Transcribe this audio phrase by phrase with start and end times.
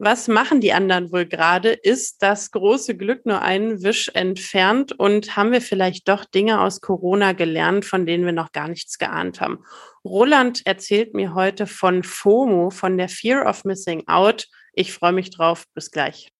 [0.00, 1.70] Was machen die anderen wohl gerade?
[1.70, 4.92] Ist das große Glück nur einen Wisch entfernt?
[4.92, 8.98] Und haben wir vielleicht doch Dinge aus Corona gelernt, von denen wir noch gar nichts
[8.98, 9.64] geahnt haben?
[10.04, 14.46] Roland erzählt mir heute von FOMO, von der Fear of Missing Out.
[14.72, 15.64] Ich freue mich drauf.
[15.74, 16.32] Bis gleich.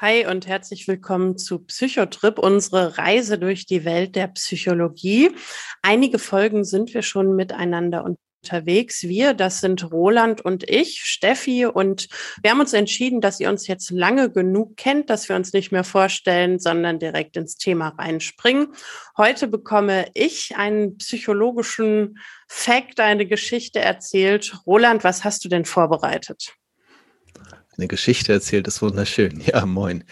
[0.00, 5.32] Hi und herzlich willkommen zu Psychotrip, unsere Reise durch die Welt der Psychologie.
[5.82, 9.02] Einige Folgen sind wir schon miteinander unterwegs.
[9.02, 12.06] Wir, das sind Roland und ich, Steffi, und
[12.40, 15.72] wir haben uns entschieden, dass ihr uns jetzt lange genug kennt, dass wir uns nicht
[15.72, 18.68] mehr vorstellen, sondern direkt ins Thema reinspringen.
[19.16, 24.60] Heute bekomme ich einen psychologischen Fact, eine Geschichte erzählt.
[24.64, 26.54] Roland, was hast du denn vorbereitet?
[27.78, 29.40] Eine Geschichte erzählt, ist wunderschön.
[29.48, 30.04] Ja, moin.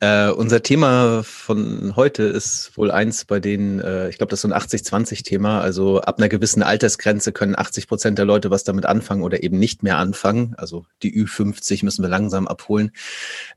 [0.00, 4.42] Äh, unser Thema von heute ist wohl eins, bei denen, äh, ich glaube, das ist
[4.42, 5.60] so ein 80-20-Thema.
[5.60, 9.58] Also ab einer gewissen Altersgrenze können 80 Prozent der Leute was damit anfangen oder eben
[9.58, 10.54] nicht mehr anfangen.
[10.58, 12.90] Also die Ü50 müssen wir langsam abholen.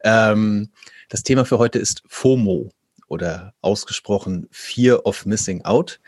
[0.03, 0.69] Ähm,
[1.09, 2.71] das Thema für heute ist FOMO
[3.07, 5.99] oder ausgesprochen Fear of Missing Out.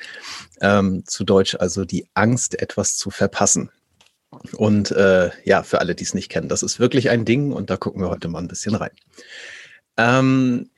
[0.61, 3.71] Ähm, zu Deutsch also die Angst, etwas zu verpassen.
[4.55, 7.69] Und äh, ja, für alle, die es nicht kennen, das ist wirklich ein Ding und
[7.69, 8.91] da gucken wir heute mal ein bisschen rein.
[9.97, 10.69] Ähm,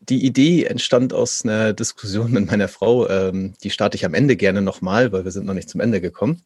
[0.00, 3.08] die Idee entstand aus einer Diskussion mit meiner Frau.
[3.08, 6.00] Ähm, die starte ich am Ende gerne nochmal, weil wir sind noch nicht zum Ende
[6.00, 6.42] gekommen.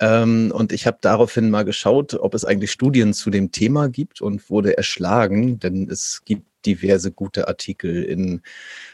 [0.00, 4.22] Ähm, und ich habe daraufhin mal geschaut, ob es eigentlich Studien zu dem Thema gibt
[4.22, 8.42] und wurde erschlagen, denn es gibt diverse gute Artikel in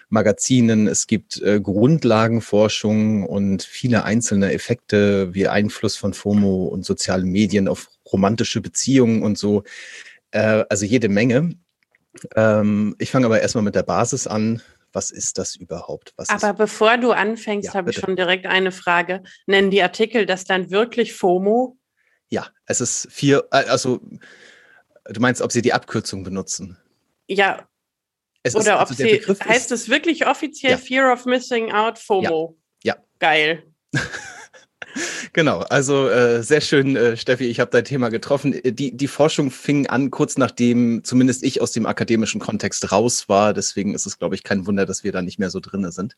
[0.09, 7.31] Magazinen, es gibt äh, Grundlagenforschung und viele einzelne Effekte wie Einfluss von FOMO und sozialen
[7.31, 9.63] Medien auf romantische Beziehungen und so.
[10.33, 11.57] Äh, also jede Menge.
[12.35, 14.63] Ähm, ich fange aber erstmal mit der Basis an.
[14.97, 16.15] Was ist das überhaupt?
[16.17, 16.57] Was aber ist...
[16.57, 19.23] bevor du anfängst, ja, habe ich schon direkt eine Frage.
[19.45, 21.77] Nennen die Artikel das dann wirklich FOMO?
[22.31, 24.01] Ja, es ist vier, äh, also
[25.05, 26.79] du meinst, ob sie die Abkürzung benutzen?
[27.29, 27.69] Ja,
[28.43, 30.79] es Oder ob also sie, heißt es wirklich offiziell ja.
[30.79, 32.57] Fear of Missing Out, FOMO?
[32.83, 32.95] Ja.
[32.95, 33.05] ja.
[33.19, 33.65] Geil.
[35.33, 38.53] genau, also äh, sehr schön, äh, Steffi, ich habe dein Thema getroffen.
[38.53, 43.29] Äh, die, die Forschung fing an, kurz nachdem zumindest ich aus dem akademischen Kontext raus
[43.29, 43.55] war.
[43.55, 46.17] Deswegen ist es, glaube ich, kein Wunder, dass wir da nicht mehr so drin sind.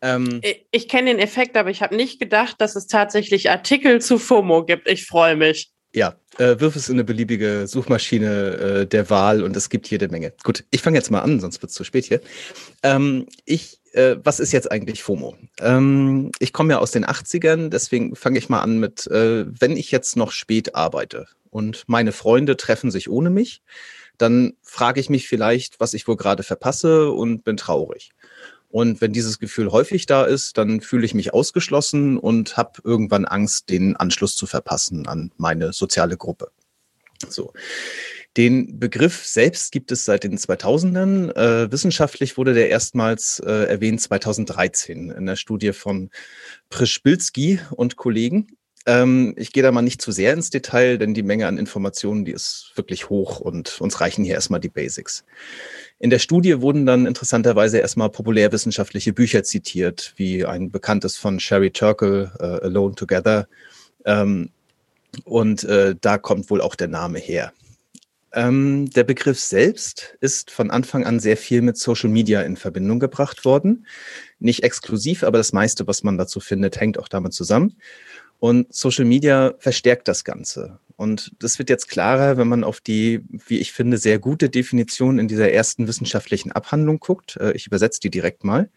[0.00, 4.00] Ähm, ich, ich kenne den Effekt, aber ich habe nicht gedacht, dass es tatsächlich Artikel
[4.00, 4.88] zu FOMO gibt.
[4.88, 5.72] Ich freue mich.
[5.94, 10.08] Ja, äh, wirf es in eine beliebige Suchmaschine äh, der Wahl und es gibt jede
[10.08, 10.34] Menge.
[10.44, 12.20] Gut, ich fange jetzt mal an, sonst wird es zu spät hier.
[12.82, 15.36] Ähm, ich, äh, was ist jetzt eigentlich FOMO?
[15.60, 19.76] Ähm, ich komme ja aus den 80ern, deswegen fange ich mal an mit, äh, wenn
[19.76, 23.62] ich jetzt noch spät arbeite und meine Freunde treffen sich ohne mich,
[24.18, 28.10] dann frage ich mich vielleicht, was ich wohl gerade verpasse und bin traurig.
[28.70, 33.24] Und wenn dieses Gefühl häufig da ist, dann fühle ich mich ausgeschlossen und habe irgendwann
[33.24, 36.50] Angst, den Anschluss zu verpassen an meine soziale Gruppe.
[37.28, 37.52] So.
[38.38, 41.34] Den Begriff selbst gibt es seit den 2000ern.
[41.34, 46.10] Äh, wissenschaftlich wurde der erstmals äh, erwähnt 2013 in der Studie von
[46.70, 48.46] Prischbilski und Kollegen.
[48.86, 52.24] Ähm, ich gehe da mal nicht zu sehr ins Detail, denn die Menge an Informationen,
[52.24, 55.24] die ist wirklich hoch und uns reichen hier erstmal die Basics.
[55.98, 61.72] In der Studie wurden dann interessanterweise erstmal populärwissenschaftliche Bücher zitiert, wie ein bekanntes von Sherry
[61.72, 63.48] Turkle, uh, Alone Together.
[64.04, 64.52] Ähm,
[65.24, 67.52] und äh, da kommt wohl auch der Name her.
[68.32, 72.98] Ähm, der Begriff selbst ist von Anfang an sehr viel mit Social Media in Verbindung
[73.00, 73.86] gebracht worden.
[74.38, 77.76] Nicht exklusiv, aber das meiste, was man dazu findet, hängt auch damit zusammen.
[78.38, 80.78] Und Social Media verstärkt das Ganze.
[80.96, 85.18] Und das wird jetzt klarer, wenn man auf die, wie ich finde, sehr gute Definition
[85.18, 87.36] in dieser ersten wissenschaftlichen Abhandlung guckt.
[87.36, 88.68] Äh, ich übersetze die direkt mal.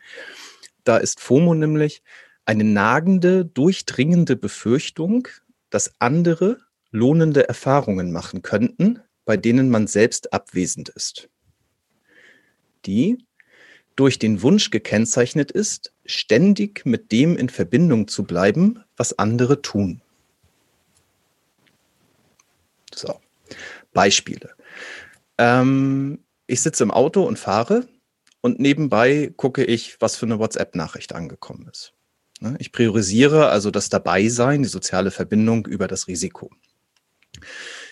[0.83, 2.01] Da ist FOMO nämlich
[2.45, 5.27] eine nagende, durchdringende Befürchtung,
[5.69, 6.59] dass andere
[6.91, 11.29] lohnende Erfahrungen machen könnten, bei denen man selbst abwesend ist.
[12.85, 13.25] Die
[13.95, 20.01] durch den Wunsch gekennzeichnet ist, ständig mit dem in Verbindung zu bleiben, was andere tun.
[22.93, 23.19] So,
[23.93, 24.55] Beispiele.
[25.37, 27.87] Ähm, ich sitze im Auto und fahre
[28.41, 31.93] und nebenbei gucke ich, was für eine WhatsApp-Nachricht angekommen ist.
[32.39, 36.49] Ne, ich priorisiere also das Dabeisein, die soziale Verbindung über das Risiko.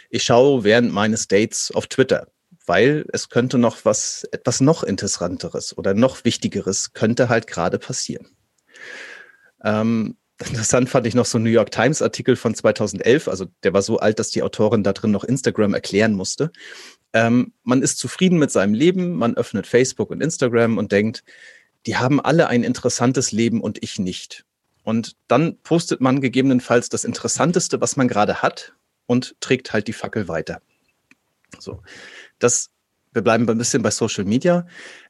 [0.09, 2.27] Ich schaue während meines Dates auf Twitter,
[2.65, 8.27] weil es könnte noch was, etwas noch interessanteres oder noch wichtigeres könnte halt gerade passieren.
[9.63, 13.27] Ähm, interessant fand ich noch so einen New York Times Artikel von 2011.
[13.27, 16.51] Also der war so alt, dass die Autorin da drin noch Instagram erklären musste.
[17.13, 21.23] Ähm, man ist zufrieden mit seinem Leben, man öffnet Facebook und Instagram und denkt,
[21.85, 24.45] die haben alle ein interessantes Leben und ich nicht.
[24.83, 28.73] Und dann postet man gegebenenfalls das Interessanteste, was man gerade hat
[29.09, 30.61] und trägt halt die Fackel weiter.
[31.57, 31.81] So,
[32.37, 32.69] das,
[33.11, 34.67] wir bleiben ein bisschen bei Social Media.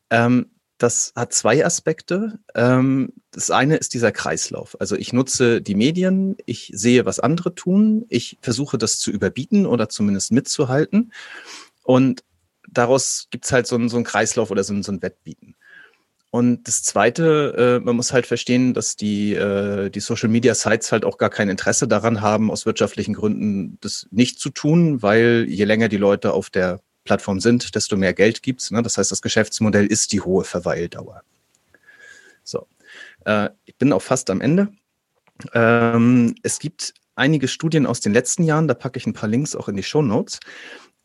[0.10, 2.40] Ähm, das hat zwei Aspekte.
[2.56, 4.80] Ähm, das eine ist dieser Kreislauf.
[4.80, 9.66] Also ich nutze die Medien, ich sehe, was andere tun, ich versuche das zu überbieten
[9.66, 11.12] oder zumindest mitzuhalten.
[11.84, 12.24] Und
[12.69, 15.56] daraus gibt's halt so einen, so einen Kreislauf oder so, so ein Wettbieten.
[16.31, 20.92] Und das Zweite, äh, man muss halt verstehen, dass die, äh, die Social Media Sites
[20.92, 25.46] halt auch gar kein Interesse daran haben, aus wirtschaftlichen Gründen das nicht zu tun, weil
[25.50, 28.70] je länger die Leute auf der Plattform sind, desto mehr Geld gibt's.
[28.70, 28.84] Ne?
[28.84, 31.24] Das heißt, das Geschäftsmodell ist die hohe Verweildauer.
[32.44, 32.68] So,
[33.26, 34.68] äh, ich bin auch fast am Ende.
[35.54, 39.56] Ähm, es gibt einige Studien aus den letzten Jahren, da packe ich ein paar Links
[39.56, 40.40] auch in die Show Notes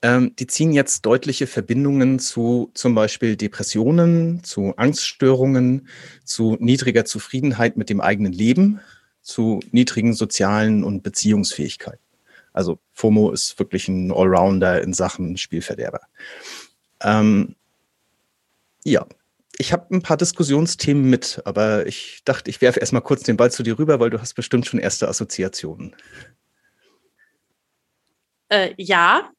[0.05, 5.89] ähm, die ziehen jetzt deutliche Verbindungen zu zum Beispiel Depressionen, zu Angststörungen,
[6.27, 8.81] zu niedriger Zufriedenheit mit dem eigenen Leben,
[9.23, 12.05] zu niedrigen sozialen und Beziehungsfähigkeiten.
[12.53, 16.03] Also FOMO ist wirklich ein Allrounder in Sachen Spielverderber.
[17.03, 17.57] Ähm,
[18.85, 19.07] ja,
[19.57, 23.51] ich habe ein paar Diskussionsthemen mit, aber ich dachte, ich werfe erstmal kurz den Ball
[23.51, 25.97] zu dir rüber, weil du hast bestimmt schon erste Assoziationen.
[28.51, 29.31] Äh, ja,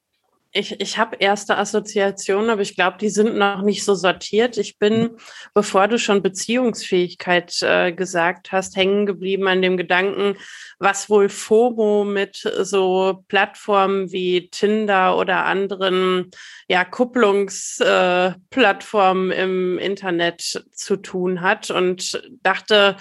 [0.56, 4.57] ich, ich habe erste Assoziationen, aber ich glaube, die sind noch nicht so sortiert.
[4.57, 5.18] Ich bin, mhm.
[5.54, 10.38] bevor du schon Beziehungsfähigkeit äh, gesagt hast, hängen geblieben an dem Gedanken,
[10.80, 16.31] was wohl FOMO mit so Plattformen wie Tinder oder anderen
[16.69, 22.96] ja, Kupplungsplattformen äh, im Internet zu tun hat und dachte,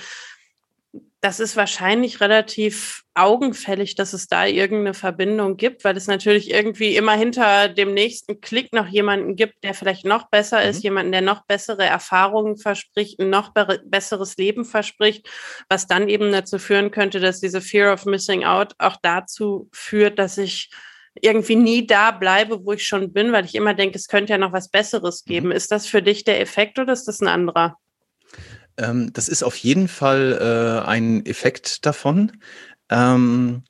[1.25, 6.97] das ist wahrscheinlich relativ augenfällig, dass es da irgendeine Verbindung gibt, weil es natürlich irgendwie
[6.97, 10.69] immer hinter dem nächsten Klick noch jemanden gibt, der vielleicht noch besser mhm.
[10.69, 15.27] ist, jemanden, der noch bessere Erfahrungen verspricht, ein noch be besseres Leben verspricht,
[15.71, 20.19] was dann eben dazu führen könnte, dass diese Fear of Missing Out auch dazu führt,
[20.19, 20.69] dass ich
[21.23, 24.39] irgendwie nie da bleibe, wo ich schon bin, weil ich immer denke, es könnte ja
[24.39, 25.47] noch was Besseres geben.
[25.47, 25.53] Mhm.
[25.53, 27.79] Ist das für dich der Effekt oder ist das ein anderer?
[28.77, 32.33] Ähm, das ist auf jeden Fall äh, ein Effekt davon.
[32.89, 33.63] Ähm,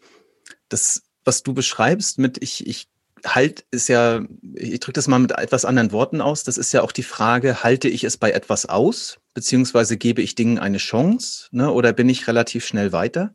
[0.68, 2.88] das, was du beschreibst mit ich, ich
[3.24, 4.22] halt ist ja,
[4.54, 7.62] ich drücke das mal mit etwas anderen Worten aus, das ist ja auch die Frage,
[7.62, 12.08] halte ich es bei etwas aus, beziehungsweise gebe ich Dingen eine Chance, ne, oder bin
[12.08, 13.34] ich relativ schnell weiter?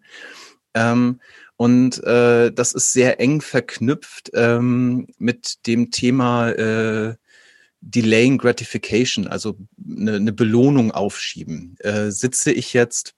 [0.74, 1.19] Ähm,
[1.57, 7.16] und äh, das ist sehr eng verknüpft ähm, mit dem Thema äh,
[7.81, 11.76] Delaying Gratification, also eine, eine Belohnung aufschieben.
[11.80, 13.16] Äh, sitze ich jetzt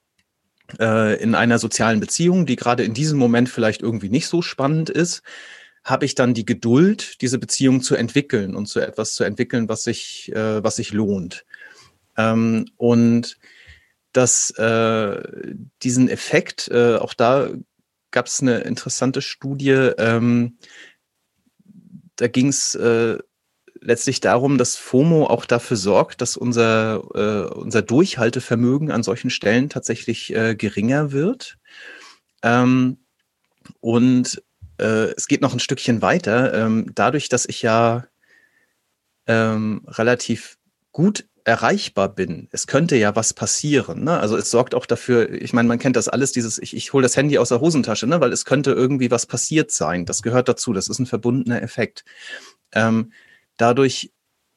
[0.80, 4.90] äh, in einer sozialen Beziehung, die gerade in diesem Moment vielleicht irgendwie nicht so spannend
[4.90, 5.24] ist,
[5.84, 9.84] habe ich dann die Geduld, diese Beziehung zu entwickeln und zu etwas zu entwickeln, was
[9.84, 11.46] sich, äh, was sich lohnt.
[12.18, 13.38] Ähm, und
[14.14, 17.50] dass äh, diesen Effekt, äh, auch da
[18.12, 20.58] gab es eine interessante Studie, ähm,
[22.18, 23.18] da ging es äh,
[23.82, 29.70] letztlich darum, dass FOMO auch dafür sorgt, dass unser, äh, unser Durchhaltevermögen an solchen Stellen
[29.70, 31.58] tatsächlich äh, geringer wird.
[32.44, 33.00] Ähm,
[33.80, 34.42] und
[34.80, 36.54] äh, es geht noch ein Stückchen weiter.
[36.54, 38.06] Ähm, dadurch, dass ich ja
[39.28, 40.58] ähm, relativ
[40.92, 42.48] gut erreichbar bin.
[42.52, 44.04] Es könnte ja was passieren.
[44.04, 44.20] Ne?
[44.20, 47.02] Also es sorgt auch dafür, ich meine, man kennt das alles, dieses, ich, ich hole
[47.02, 48.22] das Handy aus der Hosentasche, ne?
[48.22, 50.06] weil es könnte irgendwie was passiert sein.
[50.06, 52.06] Das gehört dazu, das ist ein verbundener Effekt.
[52.74, 53.12] Ähm,
[53.58, 54.12] Dadurch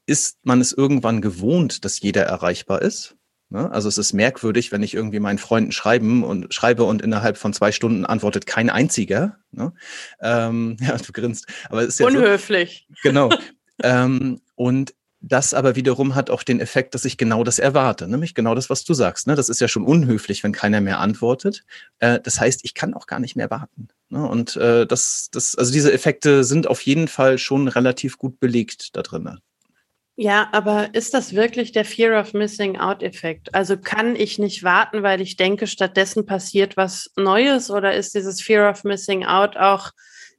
[0.06, 3.16] ist man es irgendwann gewohnt, dass jeder erreichbar ist.
[3.50, 3.70] Ne?
[3.70, 7.52] Also es ist merkwürdig, wenn ich irgendwie meinen Freunden schreiben und schreibe und innerhalb von
[7.52, 9.38] zwei Stunden antwortet kein einziger.
[9.52, 9.72] Ne?
[10.20, 11.46] Ähm, ja, du grinst.
[11.68, 12.86] Aber es ist ja unhöflich.
[12.88, 13.30] So, genau.
[13.82, 14.94] ähm, und
[15.28, 18.68] das aber wiederum hat auch den Effekt, dass ich genau das erwarte, nämlich genau das,
[18.68, 19.26] was du sagst.
[19.26, 19.34] Ne?
[19.34, 21.64] Das ist ja schon unhöflich, wenn keiner mehr antwortet.
[21.98, 23.88] Äh, das heißt, ich kann auch gar nicht mehr warten.
[24.10, 24.28] Ne?
[24.28, 28.96] Und äh, das, das, also diese Effekte sind auf jeden Fall schon relativ gut belegt
[28.96, 29.38] da drin.
[30.16, 33.52] Ja, aber ist das wirklich der Fear of Missing Out Effekt?
[33.54, 38.40] Also kann ich nicht warten, weil ich denke, stattdessen passiert was Neues oder ist dieses
[38.40, 39.90] Fear of Missing Out auch,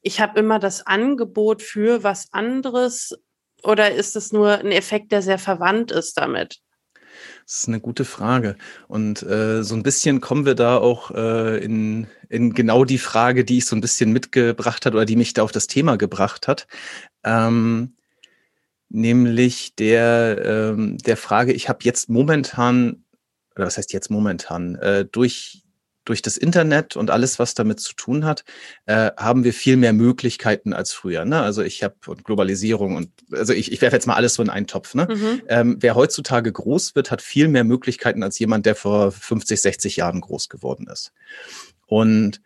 [0.01, 3.17] ich habe immer das Angebot für was anderes
[3.65, 6.59] oder ist es nur ein Effekt, der sehr verwandt ist damit?
[7.45, 8.55] Das ist eine gute Frage.
[8.87, 13.45] Und äh, so ein bisschen kommen wir da auch äh, in, in genau die Frage,
[13.45, 16.47] die ich so ein bisschen mitgebracht hat oder die mich da auf das Thema gebracht
[16.47, 16.67] hat.
[17.23, 17.95] Ähm,
[18.89, 23.03] nämlich der, ähm, der Frage, ich habe jetzt momentan,
[23.55, 25.64] oder was heißt jetzt momentan, äh, durch
[26.05, 28.45] durch das Internet und alles, was damit zu tun hat,
[28.85, 31.25] äh, haben wir viel mehr Möglichkeiten als früher.
[31.25, 31.41] Ne?
[31.41, 34.67] Also ich habe Globalisierung und also ich, ich werfe jetzt mal alles so in einen
[34.67, 34.93] Topf.
[34.93, 35.07] Ne?
[35.09, 35.41] Mhm.
[35.47, 39.95] Ähm, wer heutzutage groß wird, hat viel mehr Möglichkeiten als jemand, der vor 50, 60
[39.97, 41.11] Jahren groß geworden ist.
[41.87, 42.41] Und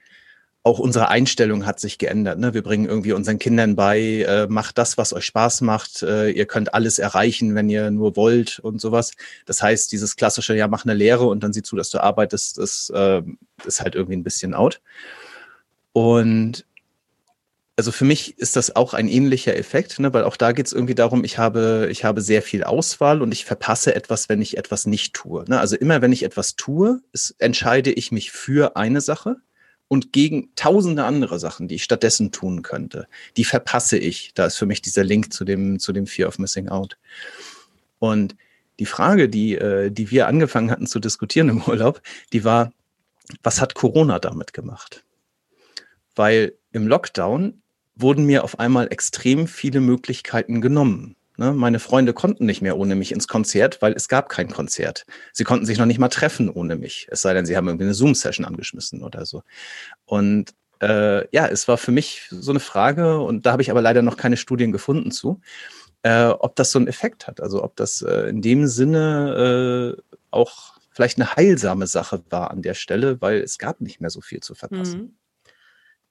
[0.69, 2.37] auch unsere Einstellung hat sich geändert.
[2.37, 2.53] Ne?
[2.53, 6.03] Wir bringen irgendwie unseren Kindern bei, äh, macht das, was euch Spaß macht.
[6.03, 9.13] Äh, ihr könnt alles erreichen, wenn ihr nur wollt und sowas.
[9.47, 12.59] Das heißt, dieses klassische, ja, mach eine Lehre und dann sieh zu, dass du arbeitest,
[12.59, 13.23] das äh,
[13.65, 14.79] ist halt irgendwie ein bisschen out.
[15.91, 16.65] Und
[17.75, 20.13] also für mich ist das auch ein ähnlicher Effekt, ne?
[20.13, 23.31] weil auch da geht es irgendwie darum, ich habe, ich habe sehr viel Auswahl und
[23.31, 25.45] ich verpasse etwas, wenn ich etwas nicht tue.
[25.47, 25.59] Ne?
[25.59, 29.37] Also immer, wenn ich etwas tue, ist, entscheide ich mich für eine Sache
[29.89, 33.07] und gegen tausende andere Sachen, die ich stattdessen tun könnte.
[33.35, 34.31] Die verpasse ich.
[34.35, 36.97] Da ist für mich dieser Link zu dem, zu dem Fear of Missing Out.
[37.97, 38.37] Und
[38.77, 42.71] die Frage, die, äh, die wir angefangen hatten zu diskutieren im Urlaub, die war,
[43.43, 45.03] was hat Corona damit gemacht?
[46.15, 47.61] Weil im Lockdown
[47.95, 51.15] wurden mir auf einmal extrem viele Möglichkeiten genommen.
[51.39, 51.53] Ne?
[51.53, 55.05] Meine Freunde konnten nicht mehr ohne mich ins Konzert, weil es gab kein Konzert.
[55.31, 57.07] Sie konnten sich noch nicht mal treffen ohne mich.
[57.09, 59.43] Es sei denn, sie haben irgendwie eine Zoom-Session angeschmissen oder so.
[60.03, 63.81] Und äh, ja, es war für mich so eine Frage, und da habe ich aber
[63.81, 65.39] leider noch keine Studien gefunden zu,
[66.03, 67.39] äh, ob das so einen Effekt hat.
[67.39, 72.61] Also ob das äh, in dem Sinne äh, auch vielleicht eine heilsame Sache war an
[72.61, 74.99] der Stelle, weil es gab nicht mehr so viel zu verpassen.
[74.99, 75.18] Mhm.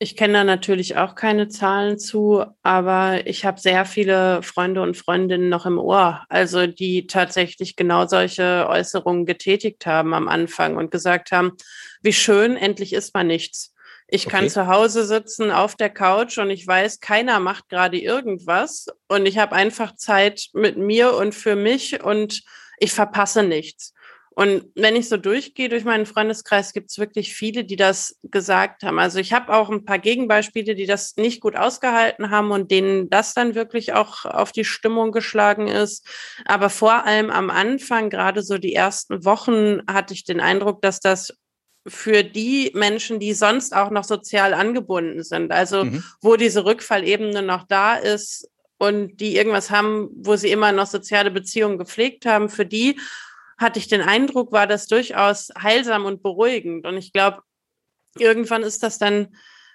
[0.01, 4.97] Ich kenne da natürlich auch keine Zahlen zu, aber ich habe sehr viele Freunde und
[4.97, 10.93] Freundinnen noch im Ohr, also die tatsächlich genau solche Äußerungen getätigt haben am Anfang und
[10.93, 11.57] gesagt haben,
[12.01, 13.75] wie schön, endlich ist man nichts.
[14.07, 14.37] Ich okay.
[14.37, 19.27] kann zu Hause sitzen auf der Couch und ich weiß, keiner macht gerade irgendwas und
[19.27, 22.43] ich habe einfach Zeit mit mir und für mich und
[22.79, 23.95] ich verpasse nichts.
[24.39, 28.85] Und wenn ich so durchgehe durch meinen Freundeskreis, gibt es wirklich viele, die das gesagt
[28.85, 29.01] haben.
[29.01, 33.11] Also ich habe auch ein paar Gegenbeispiele, die das nicht gut ausgehalten haben und denen
[33.11, 36.07] das dann wirklich auch auf die Stimmung geschlagen ist.
[36.45, 41.01] Aber vor allem am Anfang, gerade so die ersten Wochen, hatte ich den Eindruck, dass
[41.01, 41.37] das
[41.89, 46.05] für die Menschen, die sonst auch noch sozial angebunden sind, also mhm.
[46.21, 51.33] wo diese Rückfallebene noch da ist und die irgendwas haben, wo sie immer noch soziale
[51.33, 53.01] Beziehungen gepflegt haben, für die
[53.59, 56.87] hatte ich den Eindruck, war das durchaus heilsam und beruhigend.
[56.87, 57.43] Und ich glaube,
[58.17, 59.29] irgendwann ist das dann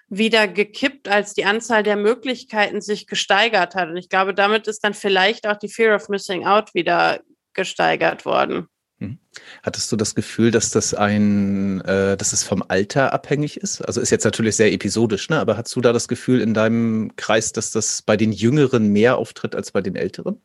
[0.08, 3.88] wieder gekippt, als die Anzahl der Möglichkeiten sich gesteigert hat.
[3.88, 7.20] Und ich glaube, damit ist dann vielleicht auch die Fear of Missing Out wieder
[7.52, 8.68] gesteigert worden.
[8.98, 9.18] Hm.
[9.62, 13.80] Hattest du das Gefühl, dass das ein, äh, dass es vom Alter abhängig ist?
[13.82, 15.40] Also ist jetzt natürlich sehr episodisch, ne?
[15.40, 19.16] Aber hast du da das Gefühl in deinem Kreis, dass das bei den Jüngeren mehr
[19.16, 20.40] auftritt als bei den Älteren?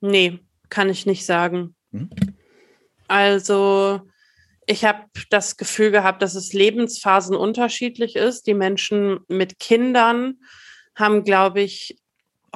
[0.00, 1.74] Nee, kann ich nicht sagen.
[1.92, 2.10] Hm?
[3.08, 4.00] Also
[4.66, 8.46] ich habe das Gefühl gehabt, dass es Lebensphasen unterschiedlich ist.
[8.46, 10.40] Die Menschen mit Kindern
[10.94, 11.96] haben, glaube ich,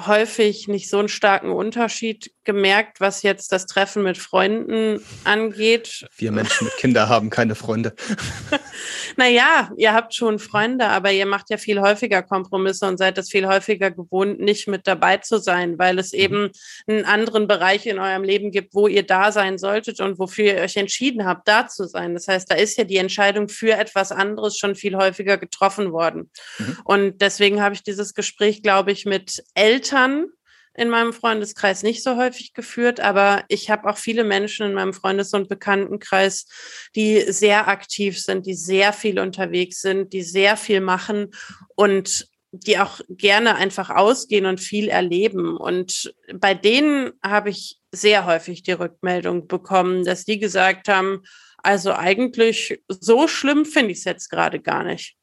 [0.07, 6.07] häufig nicht so einen starken Unterschied gemerkt, was jetzt das Treffen mit Freunden angeht.
[6.17, 7.95] Wir Menschen mit Kindern haben keine Freunde.
[9.21, 13.29] naja, ihr habt schon Freunde, aber ihr macht ja viel häufiger Kompromisse und seid es
[13.29, 16.19] viel häufiger gewohnt, nicht mit dabei zu sein, weil es mhm.
[16.19, 16.51] eben
[16.87, 20.63] einen anderen Bereich in eurem Leben gibt, wo ihr da sein solltet und wofür ihr
[20.63, 22.15] euch entschieden habt, da zu sein.
[22.15, 26.31] Das heißt, da ist ja die Entscheidung für etwas anderes schon viel häufiger getroffen worden.
[26.59, 26.79] Mhm.
[26.85, 30.29] Und deswegen habe ich dieses Gespräch, glaube ich, mit Eltern
[30.75, 34.93] in meinem Freundeskreis nicht so häufig geführt, aber ich habe auch viele Menschen in meinem
[34.93, 36.47] Freundes- und Bekanntenkreis,
[36.95, 41.33] die sehr aktiv sind, die sehr viel unterwegs sind, die sehr viel machen
[41.75, 45.57] und die auch gerne einfach ausgehen und viel erleben.
[45.57, 51.23] Und bei denen habe ich sehr häufig die Rückmeldung bekommen, dass die gesagt haben,
[51.59, 55.17] also eigentlich so schlimm finde ich es jetzt gerade gar nicht.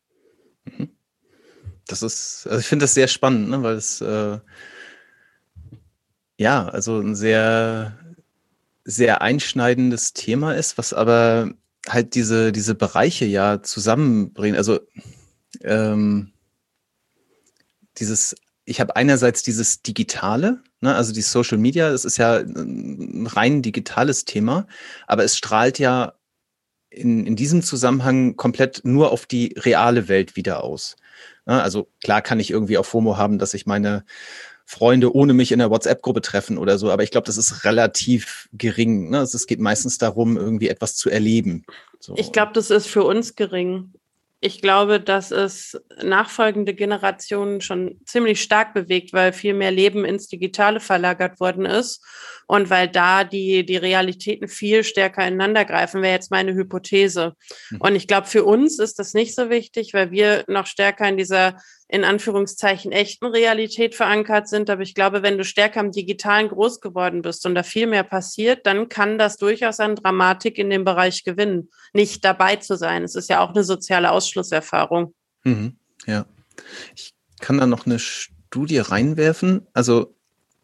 [0.65, 0.91] Mhm.
[1.87, 4.39] Das ist, also ich finde das sehr spannend, ne, weil es äh
[6.37, 7.97] ja, also ein sehr,
[8.85, 11.51] sehr einschneidendes Thema ist, was aber
[11.89, 14.57] halt diese, diese Bereiche ja zusammenbringt.
[14.57, 14.79] Also
[15.63, 16.31] ähm,
[17.97, 23.27] dieses, ich habe einerseits dieses Digitale, ne, also die Social Media, das ist ja ein
[23.27, 24.67] rein digitales Thema,
[25.07, 26.13] aber es strahlt ja
[26.89, 30.95] in, in diesem Zusammenhang komplett nur auf die reale Welt wieder aus.
[31.45, 34.05] Ne, also klar kann ich irgendwie auch FOMO haben, dass ich meine
[34.69, 36.91] Freunde ohne mich in der WhatsApp-Gruppe treffen oder so.
[36.91, 39.09] Aber ich glaube, das ist relativ gering.
[39.09, 39.19] Ne?
[39.19, 41.63] Es geht meistens darum, irgendwie etwas zu erleben.
[42.01, 42.15] So.
[42.17, 43.93] Ich glaube, das ist für uns gering.
[44.41, 50.27] Ich glaube, dass es nachfolgende Generationen schon ziemlich stark bewegt, weil viel mehr Leben ins
[50.27, 52.03] Digitale verlagert worden ist
[52.47, 57.33] Und weil da die, die Realitäten viel stärker ineinander greifen, wäre jetzt meine Hypothese.
[57.69, 57.81] Mhm.
[57.81, 61.17] Und ich glaube, für uns ist das nicht so wichtig, weil wir noch stärker in
[61.17, 61.57] dieser
[61.89, 64.69] in Anführungszeichen echten Realität verankert sind.
[64.69, 68.03] Aber ich glaube, wenn du stärker im Digitalen groß geworden bist und da viel mehr
[68.03, 73.03] passiert, dann kann das durchaus an Dramatik in dem Bereich gewinnen, nicht dabei zu sein.
[73.03, 75.13] Es ist ja auch eine soziale Ausschlusserfahrung.
[75.43, 76.25] Mhm, ja.
[76.95, 79.67] Ich kann da noch eine Studie reinwerfen.
[79.73, 80.16] Also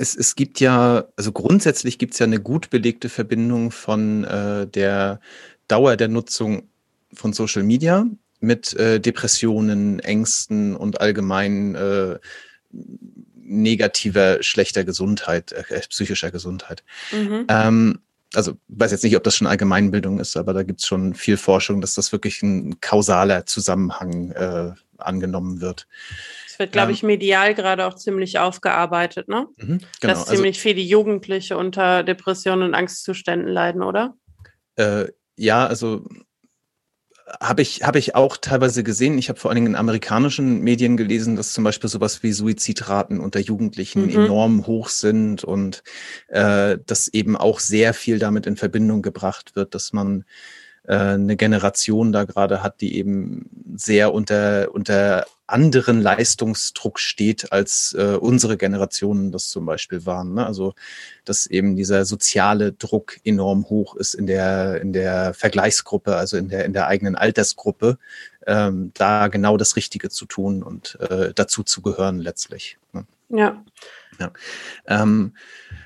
[0.04, 4.68] es, es gibt ja, also grundsätzlich gibt es ja eine gut belegte Verbindung von äh,
[4.68, 5.20] der
[5.68, 6.68] Dauer der Nutzung
[7.14, 8.06] von Social Media
[8.40, 12.20] mit äh, Depressionen, Ängsten und allgemein äh,
[13.36, 16.84] negativer, schlechter Gesundheit, äh, psychischer Gesundheit.
[17.12, 17.46] Mhm.
[17.48, 18.00] Ähm,
[18.34, 21.38] also weiß jetzt nicht, ob das schon Allgemeinbildung ist, aber da gibt es schon viel
[21.38, 24.72] Forschung, dass das wirklich ein kausaler Zusammenhang äh,
[25.06, 25.88] angenommen wird.
[26.48, 29.48] Es wird, glaube ähm, ich, medial gerade auch ziemlich aufgearbeitet, ne?
[29.58, 34.16] Mhm, genau, Dass also ziemlich also, viele Jugendliche unter Depressionen und Angstzuständen leiden, oder?
[34.76, 36.06] Äh, ja, also
[37.40, 39.18] habe ich, hab ich auch teilweise gesehen.
[39.18, 43.20] Ich habe vor allen Dingen in amerikanischen Medien gelesen, dass zum Beispiel sowas wie Suizidraten
[43.20, 44.26] unter Jugendlichen mhm.
[44.26, 45.84] enorm hoch sind und
[46.28, 50.26] äh, dass eben auch sehr viel damit in Verbindung gebracht wird, dass man
[50.86, 57.96] äh, eine Generation da gerade hat, die eben sehr unter, unter anderen Leistungsdruck steht, als
[57.98, 60.34] äh, unsere Generationen das zum Beispiel waren.
[60.34, 60.46] Ne?
[60.46, 60.74] Also
[61.26, 66.50] dass eben dieser soziale Druck enorm hoch ist in der, in der Vergleichsgruppe, also in
[66.50, 67.98] der, in der eigenen Altersgruppe,
[68.48, 72.78] ähm, da genau das Richtige zu tun und äh, dazu zu gehören letztlich.
[72.94, 73.06] Ne?
[73.30, 73.64] Ja.
[74.20, 74.32] Ja.
[74.88, 75.34] Ähm,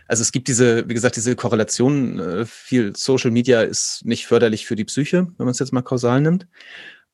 [0.08, 2.20] also es gibt diese, wie gesagt, diese Korrelation.
[2.20, 5.82] Äh, viel Social Media ist nicht förderlich für die Psyche, wenn man es jetzt mal
[5.82, 6.48] kausal nimmt.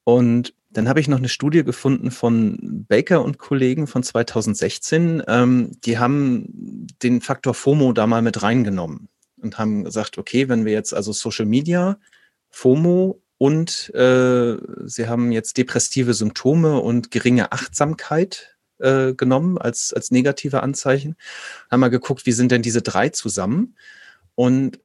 [0.04, 5.24] Und dann habe ich noch eine Studie gefunden von Baker und Kollegen von 2016.
[5.28, 9.08] Ähm, die haben den Faktor FOMO da mal mit reingenommen
[9.38, 12.00] und haben gesagt, okay, wenn wir jetzt also Social Media,
[12.50, 20.12] FOMO und äh, sie haben jetzt depressive Symptome und geringe Achtsamkeit äh, genommen als, als
[20.12, 21.16] negative Anzeichen.
[21.70, 23.76] Haben mal geguckt, wie sind denn diese drei zusammen?
[24.36, 24.80] Und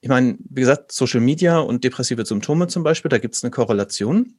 [0.00, 3.50] ich meine, wie gesagt, Social Media und depressive Symptome zum Beispiel, da gibt es eine
[3.50, 4.34] Korrelation.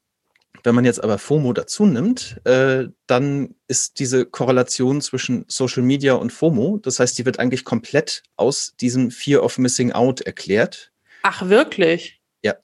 [0.64, 6.14] Wenn man jetzt aber FOMO dazu nimmt, äh, dann ist diese Korrelation zwischen Social Media
[6.14, 10.92] und FOMO, das heißt, die wird eigentlich komplett aus diesem Fear of Missing Out erklärt.
[11.24, 12.22] Ach, wirklich?
[12.44, 12.56] Ja.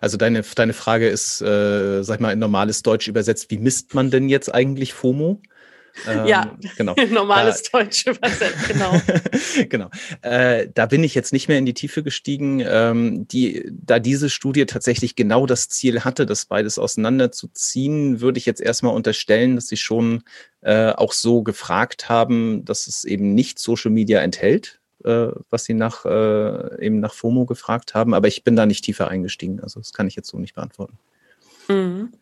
[0.00, 4.10] Also deine, deine Frage ist, äh, sag mal, in normales Deutsch übersetzt, wie misst man
[4.10, 5.40] denn jetzt eigentlich FOMO?
[6.06, 6.94] Ähm, ja, genau.
[7.10, 8.92] normales da, Deutsch übersetzt, genau.
[9.68, 9.90] genau.
[10.22, 12.62] Äh, da bin ich jetzt nicht mehr in die Tiefe gestiegen.
[12.66, 18.46] Ähm, die, da diese Studie tatsächlich genau das Ziel hatte, das beides auseinanderzuziehen, würde ich
[18.46, 20.22] jetzt erstmal unterstellen, dass sie schon
[20.62, 25.74] äh, auch so gefragt haben, dass es eben nicht Social Media enthält, äh, was sie
[25.74, 28.14] nach äh, eben nach FOMO gefragt haben.
[28.14, 29.60] Aber ich bin da nicht tiefer eingestiegen.
[29.60, 30.98] Also das kann ich jetzt so nicht beantworten.
[31.68, 32.12] Mhm.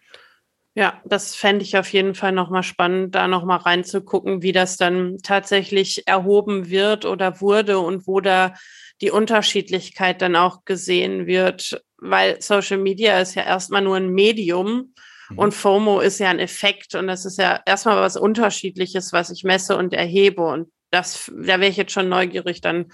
[0.79, 5.19] Ja, das fände ich auf jeden Fall nochmal spannend, da nochmal reinzugucken, wie das dann
[5.25, 8.55] tatsächlich erhoben wird oder wurde und wo da
[9.01, 14.95] die Unterschiedlichkeit dann auch gesehen wird, weil Social Media ist ja erstmal nur ein Medium
[15.31, 15.39] mhm.
[15.39, 19.43] und FOMO ist ja ein Effekt und das ist ja erstmal was Unterschiedliches, was ich
[19.43, 22.93] messe und erhebe und das, da wäre ich jetzt schon neugierig, dann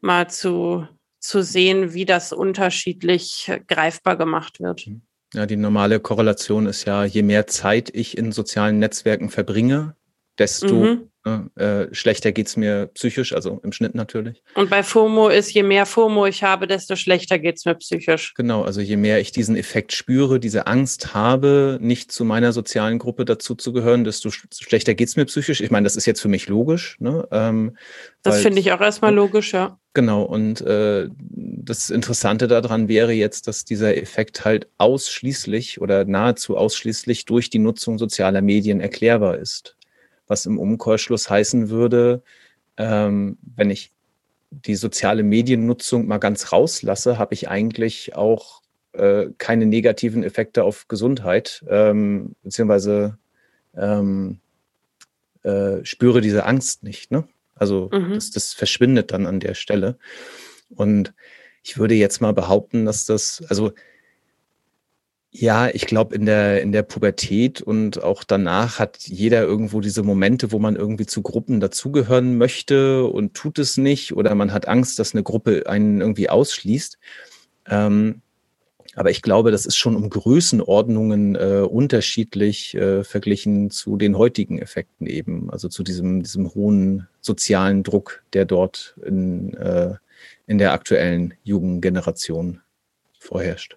[0.00, 0.88] mal zu,
[1.18, 4.86] zu sehen, wie das unterschiedlich greifbar gemacht wird.
[4.86, 5.02] Mhm.
[5.34, 9.94] Ja, die normale Korrelation ist ja, je mehr Zeit ich in sozialen Netzwerken verbringe,
[10.38, 11.10] desto mhm.
[11.28, 14.42] Ne, äh, schlechter geht es mir psychisch, also im Schnitt natürlich.
[14.54, 18.34] Und bei FOMO ist, je mehr FOMO ich habe, desto schlechter geht es mir psychisch.
[18.34, 22.98] Genau, also je mehr ich diesen Effekt spüre, diese Angst habe, nicht zu meiner sozialen
[22.98, 25.60] Gruppe dazu zu gehören, desto schlechter geht es mir psychisch.
[25.60, 26.96] Ich meine, das ist jetzt für mich logisch.
[27.00, 27.26] Ne?
[27.30, 27.76] Ähm,
[28.22, 29.78] das finde ich auch erstmal logisch, ja.
[29.98, 36.56] Genau, und äh, das Interessante daran wäre jetzt, dass dieser Effekt halt ausschließlich oder nahezu
[36.56, 39.74] ausschließlich durch die Nutzung sozialer Medien erklärbar ist
[40.28, 42.22] was im Umkehrschluss heißen würde,
[42.76, 43.92] ähm, wenn ich
[44.50, 50.86] die soziale Mediennutzung mal ganz rauslasse, habe ich eigentlich auch äh, keine negativen Effekte auf
[50.88, 53.18] Gesundheit, ähm, beziehungsweise
[53.76, 54.40] ähm,
[55.42, 57.10] äh, spüre diese Angst nicht.
[57.10, 57.26] Ne?
[57.58, 58.14] Also mhm.
[58.14, 59.98] das, das verschwindet dann an der Stelle.
[60.70, 61.14] Und
[61.62, 63.72] ich würde jetzt mal behaupten, dass das, also
[65.30, 70.02] ja, ich glaube, in der, in der Pubertät und auch danach hat jeder irgendwo diese
[70.02, 74.66] Momente, wo man irgendwie zu Gruppen dazugehören möchte und tut es nicht oder man hat
[74.66, 76.98] Angst, dass eine Gruppe einen irgendwie ausschließt.
[77.68, 78.22] Ähm,
[78.94, 84.58] aber ich glaube, das ist schon um Größenordnungen äh, unterschiedlich äh, verglichen zu den heutigen
[84.58, 89.94] Effekten eben, also zu diesem, diesem hohen sozialen Druck, der dort in, äh,
[90.46, 92.60] in der aktuellen Jugendgeneration
[93.18, 93.76] vorherrscht.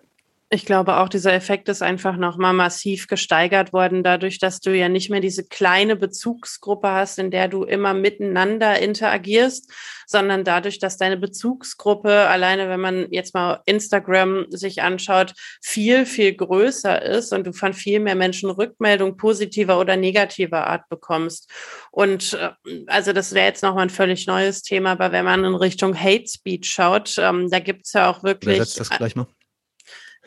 [0.54, 4.90] Ich glaube auch, dieser Effekt ist einfach nochmal massiv gesteigert worden, dadurch, dass du ja
[4.90, 9.72] nicht mehr diese kleine Bezugsgruppe hast, in der du immer miteinander interagierst,
[10.06, 16.34] sondern dadurch, dass deine Bezugsgruppe alleine, wenn man jetzt mal Instagram sich anschaut, viel, viel
[16.34, 21.50] größer ist und du von viel mehr Menschen Rückmeldung positiver oder negativer Art bekommst.
[21.92, 25.56] Und äh, also das wäre jetzt nochmal ein völlig neues Thema, aber wenn man in
[25.56, 28.58] Richtung Hate Speech schaut, ähm, da gibt's ja auch wirklich.
[28.58, 29.28] Übersetzt das gleich mal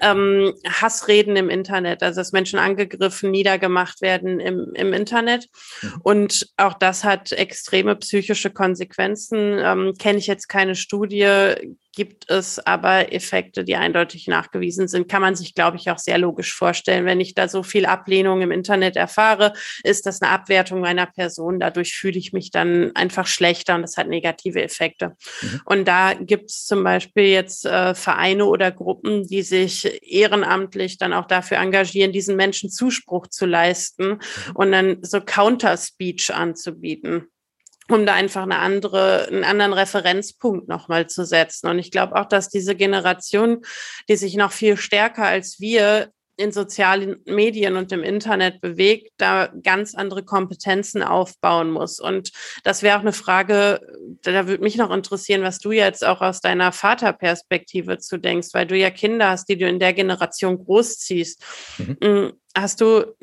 [0.00, 5.48] ähm, Hassreden im Internet, also dass Menschen angegriffen, niedergemacht werden im, im Internet.
[5.83, 6.00] Mhm.
[6.02, 9.59] Und auch das hat extreme psychische Konsequenzen.
[9.59, 15.09] Ähm, Kenne ich jetzt keine Studie, gibt es aber Effekte, die eindeutig nachgewiesen sind.
[15.09, 17.04] Kann man sich, glaube ich, auch sehr logisch vorstellen.
[17.04, 19.52] Wenn ich da so viel Ablehnung im Internet erfahre,
[19.83, 21.61] ist das eine Abwertung meiner Person.
[21.61, 25.16] Dadurch fühle ich mich dann einfach schlechter und das hat negative Effekte.
[25.42, 25.61] Mhm.
[25.64, 31.12] Und da gibt es zum Beispiel jetzt äh, Vereine oder Gruppen, die sich ehrenamtlich dann
[31.12, 34.18] auch dafür engagieren, diesen Menschen Zuspruch zu leisten mhm.
[34.54, 37.28] und dann so Counter-Speech anzubieten
[37.90, 41.68] um da einfach eine andere, einen anderen Referenzpunkt nochmal zu setzen.
[41.68, 43.62] Und ich glaube auch, dass diese Generation,
[44.09, 49.53] die sich noch viel stärker als wir in sozialen Medien und im Internet bewegt, da
[49.62, 52.01] ganz andere Kompetenzen aufbauen muss.
[52.01, 52.33] Und
[52.64, 53.81] das wäre auch eine Frage,
[54.23, 58.66] da würde mich noch interessieren, was du jetzt auch aus deiner Vaterperspektive zu denkst, weil
[58.66, 61.40] du ja Kinder hast, die du in der Generation großziehst.
[61.79, 61.97] Mhm.
[62.03, 63.14] Hm, hast du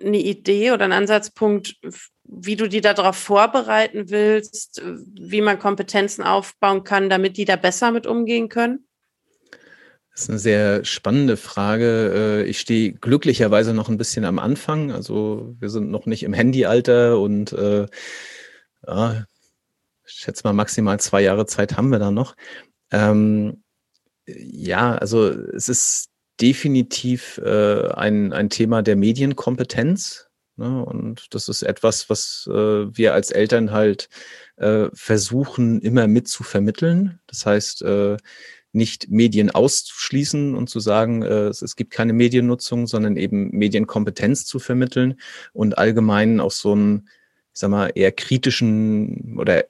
[0.00, 1.74] eine Idee oder einen Ansatzpunkt,
[2.28, 7.90] wie du die darauf vorbereiten willst, wie man Kompetenzen aufbauen kann, damit die da besser
[7.90, 8.86] mit umgehen können?
[10.12, 12.12] Das ist eine sehr spannende Frage.
[12.44, 14.90] Äh, ich stehe glücklicherweise noch ein bisschen am Anfang.
[14.90, 17.86] Also wir sind noch nicht im Handyalter und äh,
[18.86, 19.24] ja,
[20.04, 22.34] ich schätze mal maximal zwei Jahre Zeit haben wir da noch.
[22.90, 23.62] Ähm,
[24.26, 26.08] ja, also es ist
[26.40, 30.27] definitiv äh, ein, ein Thema der Medienkompetenz.
[30.58, 30.84] Ne?
[30.84, 34.08] Und das ist etwas, was äh, wir als Eltern halt
[34.56, 37.20] äh, versuchen, immer mit zu vermitteln.
[37.26, 38.16] Das heißt, äh,
[38.72, 44.44] nicht Medien auszuschließen und zu sagen, äh, es, es gibt keine Mediennutzung, sondern eben Medienkompetenz
[44.44, 45.20] zu vermitteln
[45.52, 47.08] und allgemein auch so einen,
[47.54, 49.64] ich sag mal, eher kritischen oder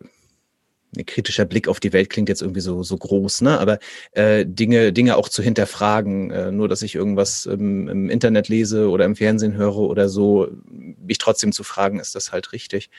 [1.06, 3.58] kritischer Blick auf die Welt klingt jetzt irgendwie so, so groß, ne?
[3.58, 3.78] Aber
[4.12, 8.88] äh, Dinge, Dinge auch zu hinterfragen, äh, nur dass ich irgendwas im, im Internet lese
[8.88, 12.90] oder im Fernsehen höre oder so, mich trotzdem zu fragen, ist das halt richtig?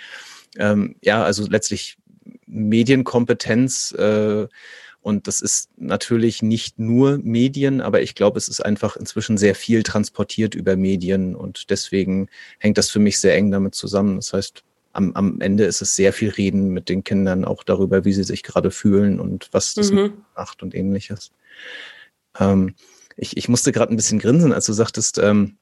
[0.57, 1.97] Ähm, ja, also letztlich
[2.45, 4.47] Medienkompetenz äh,
[5.01, 9.55] und das ist natürlich nicht nur Medien, aber ich glaube, es ist einfach inzwischen sehr
[9.55, 12.27] viel transportiert über Medien und deswegen
[12.59, 14.17] hängt das für mich sehr eng damit zusammen.
[14.17, 18.05] Das heißt, am, am Ende ist es sehr viel Reden mit den Kindern auch darüber,
[18.05, 20.23] wie sie sich gerade fühlen und was das mhm.
[20.35, 21.31] macht und ähnliches.
[22.39, 22.75] Ähm,
[23.15, 25.57] ich, ich musste gerade ein bisschen grinsen, als du sagtest, ähm,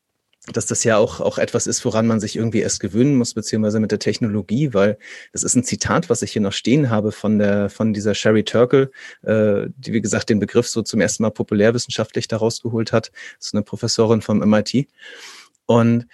[0.54, 3.80] dass das ja auch, auch etwas ist, woran man sich irgendwie erst gewöhnen muss, beziehungsweise
[3.80, 4.98] mit der Technologie, weil
[5.34, 8.44] das ist ein Zitat, was ich hier noch stehen habe von der, von dieser Sherry
[8.44, 8.92] Turkle,
[9.24, 13.12] äh, die, wie gesagt, den Begriff so zum ersten Mal populärwissenschaftlich daraus geholt hat.
[13.38, 14.88] Das ist eine Professorin vom MIT.
[15.66, 16.06] Und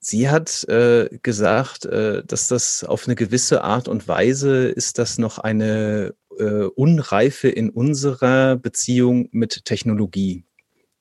[0.00, 5.18] Sie hat äh, gesagt, äh, dass das auf eine gewisse Art und Weise ist das
[5.18, 10.44] noch eine äh, Unreife in unserer Beziehung mit Technologie.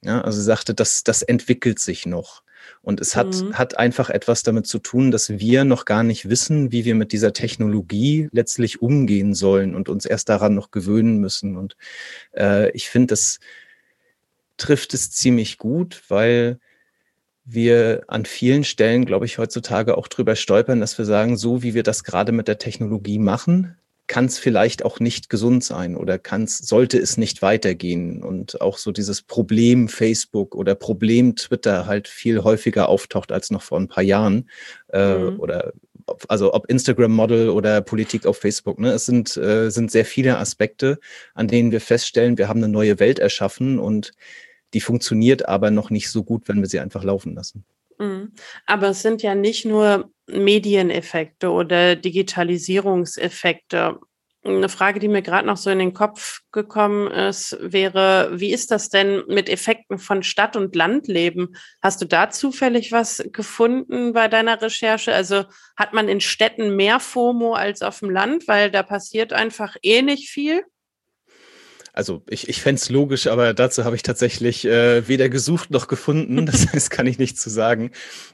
[0.02, 2.44] Ja, also sie sagte, das, das entwickelt sich noch.
[2.82, 3.58] Und es hat, mhm.
[3.58, 7.14] hat einfach etwas damit zu tun, dass wir noch gar nicht wissen, wie wir mit
[7.14, 11.56] dieser Technologie letztlich umgehen sollen und uns erst daran noch gewöhnen müssen.
[11.56, 11.78] Und
[12.36, 13.40] äh, ich finde, das
[14.58, 16.60] trifft es ziemlich gut, weil
[17.52, 21.74] wir an vielen Stellen, glaube ich, heutzutage auch drüber stolpern, dass wir sagen, so wie
[21.74, 23.76] wir das gerade mit der Technologie machen,
[24.08, 28.24] kann es vielleicht auch nicht gesund sein oder kann's, sollte es nicht weitergehen.
[28.24, 33.62] Und auch so dieses Problem Facebook oder Problem Twitter halt viel häufiger auftaucht als noch
[33.62, 34.50] vor ein paar Jahren.
[34.92, 35.40] Äh, mhm.
[35.40, 35.74] Oder
[36.28, 38.80] also ob Instagram-Model oder Politik auf Facebook.
[38.80, 38.92] Ne?
[38.94, 41.00] Es sind, äh, sind sehr viele Aspekte,
[41.36, 44.12] an denen wir feststellen, wir haben eine neue Welt erschaffen und
[44.74, 47.66] die funktioniert aber noch nicht so gut, wenn wir sie einfach laufen lassen.
[48.00, 48.32] Mhm.
[48.66, 54.00] Aber es sind ja nicht nur Medieneffekte oder Digitalisierungseffekte.
[54.42, 58.72] Eine Frage, die mir gerade noch so in den Kopf gekommen ist, wäre, wie ist
[58.72, 61.58] das denn mit Effekten von Stadt- und Landleben?
[61.82, 65.14] Hast du da zufällig was gefunden bei deiner Recherche?
[65.14, 65.44] Also
[65.76, 70.02] hat man in Städten mehr FOMO als auf dem Land, weil da passiert einfach eh
[70.02, 70.64] nicht viel?
[71.94, 75.88] Also ich, ich fände es logisch, aber dazu habe ich tatsächlich äh, weder gesucht noch
[75.88, 76.46] gefunden.
[76.50, 77.92] Das heißt, kann ich nicht zu sagen.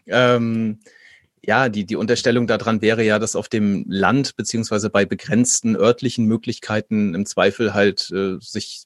[0.08, 0.80] Ähm,
[1.44, 6.26] ja, die, die Unterstellung daran wäre ja, dass auf dem Land beziehungsweise bei begrenzten örtlichen
[6.26, 8.86] Möglichkeiten im Zweifel halt äh, sich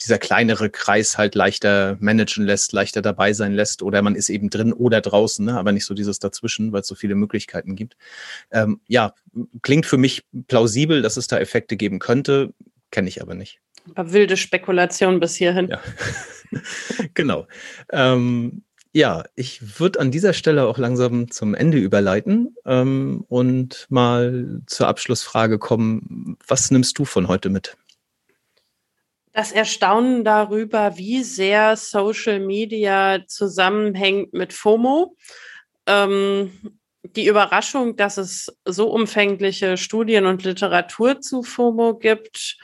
[0.00, 4.50] dieser kleinere Kreis halt leichter managen lässt, leichter dabei sein lässt oder man ist eben
[4.50, 5.58] drin oder draußen, ne?
[5.58, 7.96] aber nicht so dieses dazwischen, weil es so viele Möglichkeiten gibt.
[8.50, 9.14] Ähm, ja,
[9.62, 12.52] klingt für mich plausibel, dass es da Effekte geben könnte,
[12.90, 13.60] kenne ich aber nicht.
[13.94, 15.68] Aber wilde Spekulation bis hierhin.
[15.68, 15.80] Ja.
[17.14, 17.46] genau.
[17.92, 24.62] Ähm, ja, ich würde an dieser Stelle auch langsam zum Ende überleiten ähm, und mal
[24.66, 26.38] zur Abschlussfrage kommen.
[26.46, 27.76] Was nimmst du von heute mit?
[29.32, 35.16] Das Erstaunen darüber, wie sehr Social Media zusammenhängt mit FOMO.
[35.88, 36.52] Ähm,
[37.02, 42.58] die Überraschung, dass es so umfängliche Studien und Literatur zu FOMO gibt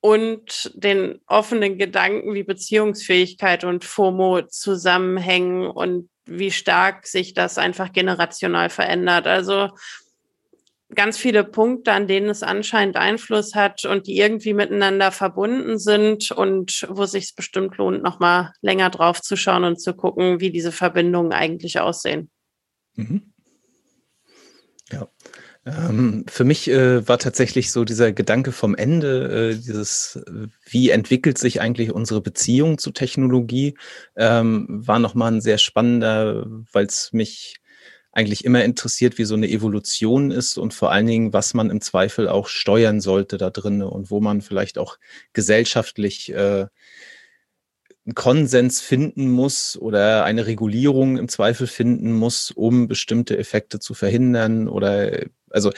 [0.00, 7.92] und den offenen Gedanken, wie Beziehungsfähigkeit und FOMO zusammenhängen und wie stark sich das einfach
[7.92, 9.26] generational verändert.
[9.26, 9.70] Also
[10.94, 16.30] ganz viele Punkte, an denen es anscheinend Einfluss hat und die irgendwie miteinander verbunden sind
[16.30, 20.50] und wo sich es bestimmt lohnt, nochmal länger drauf zu schauen und zu gucken, wie
[20.50, 22.30] diese Verbindungen eigentlich aussehen.
[22.94, 23.32] Mhm.
[24.90, 25.08] Ja.
[25.66, 30.18] Ähm, für mich äh, war tatsächlich so dieser Gedanke vom Ende, äh, dieses,
[30.64, 33.76] wie entwickelt sich eigentlich unsere Beziehung zu Technologie,
[34.16, 37.60] ähm, war nochmal ein sehr spannender, weil es mich
[38.12, 41.80] eigentlich immer interessiert, wie so eine Evolution ist und vor allen Dingen, was man im
[41.80, 44.98] Zweifel auch steuern sollte da drin und wo man vielleicht auch
[45.32, 46.66] gesellschaftlich äh,
[48.06, 53.94] einen Konsens finden muss oder eine Regulierung im Zweifel finden muss, um bestimmte Effekte zu
[53.94, 55.72] verhindern oder also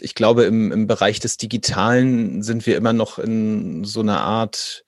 [0.00, 4.84] ich glaube, im, im Bereich des Digitalen sind wir immer noch in so einer Art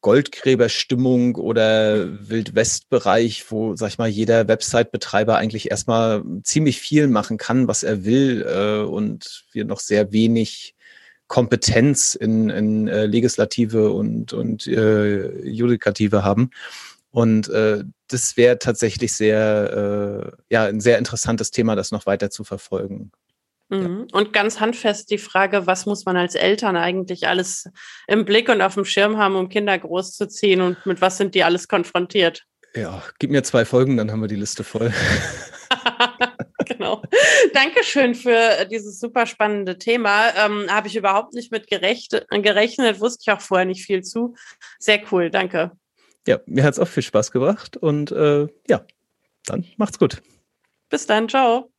[0.00, 7.68] Goldgräberstimmung oder Wildwestbereich, wo, sag ich mal, jeder Website-Betreiber eigentlich erstmal ziemlich viel machen kann,
[7.68, 10.74] was er will, äh, und wir noch sehr wenig
[11.28, 16.50] Kompetenz in, in äh, Legislative und, und äh, Judikative haben.
[17.10, 22.30] Und äh, das wäre tatsächlich sehr, äh, ja, ein sehr interessantes Thema, das noch weiter
[22.30, 23.12] zu verfolgen.
[23.68, 24.06] Mhm.
[24.10, 24.18] Ja.
[24.18, 27.68] Und ganz handfest die Frage, was muss man als Eltern eigentlich alles
[28.06, 31.44] im Blick und auf dem Schirm haben, um Kinder großzuziehen und mit was sind die
[31.44, 32.44] alles konfrontiert?
[32.74, 34.92] Ja, gib mir zwei Folgen, dann haben wir die Liste voll.
[36.72, 37.02] genau.
[37.54, 40.34] Dankeschön für dieses super spannende Thema.
[40.36, 44.34] Ähm, Habe ich überhaupt nicht mit gerecht, gerechnet, wusste ich auch vorher nicht viel zu.
[44.78, 45.72] Sehr cool, danke.
[46.26, 48.84] Ja, mir hat es auch viel Spaß gebracht und äh, ja,
[49.46, 50.22] dann macht's gut.
[50.88, 51.71] Bis dann, ciao.